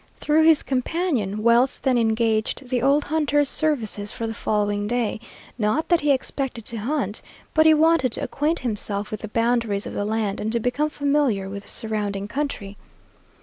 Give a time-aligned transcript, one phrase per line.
[0.19, 5.19] Through his companion, Wells then engaged the old hunter's services for the following day;
[5.59, 7.21] not that he expected to hunt,
[7.53, 10.89] but he wanted to acquaint himself with the boundaries of the land and to become
[10.89, 12.77] familiar with the surrounding country.